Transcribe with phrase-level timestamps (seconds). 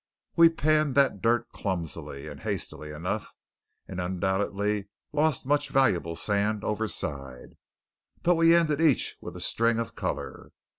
[0.35, 3.35] We panned that dirt clumsily and hastily enough;
[3.87, 7.55] and undoubtedly lost much valuable sand overside;
[8.23, 10.53] but we ended each with a string of colour.